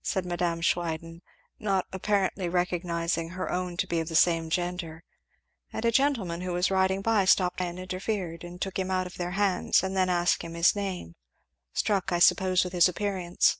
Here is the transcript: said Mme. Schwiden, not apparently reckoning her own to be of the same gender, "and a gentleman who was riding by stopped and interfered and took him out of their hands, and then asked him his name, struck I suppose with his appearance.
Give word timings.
said 0.00 0.24
Mme. 0.24 0.60
Schwiden, 0.62 1.20
not 1.58 1.84
apparently 1.92 2.48
reckoning 2.48 3.28
her 3.32 3.52
own 3.52 3.76
to 3.76 3.86
be 3.86 4.00
of 4.00 4.08
the 4.08 4.16
same 4.16 4.48
gender, 4.48 5.04
"and 5.74 5.84
a 5.84 5.92
gentleman 5.92 6.40
who 6.40 6.54
was 6.54 6.70
riding 6.70 7.02
by 7.02 7.26
stopped 7.26 7.60
and 7.60 7.78
interfered 7.78 8.44
and 8.44 8.62
took 8.62 8.78
him 8.78 8.90
out 8.90 9.06
of 9.06 9.16
their 9.16 9.32
hands, 9.32 9.82
and 9.82 9.94
then 9.94 10.08
asked 10.08 10.40
him 10.40 10.54
his 10.54 10.74
name, 10.74 11.16
struck 11.74 12.12
I 12.12 12.18
suppose 12.18 12.64
with 12.64 12.72
his 12.72 12.88
appearance. 12.88 13.58